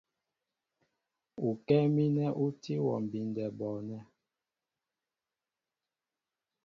Ukɛ́ɛ́ 1.47 1.91
mínɛ 1.95 2.25
ú 2.43 2.45
tí 2.61 2.73
wɔ 2.85 2.93
mbindɛ 3.03 3.43
bɔɔnɛ́. 3.57 4.01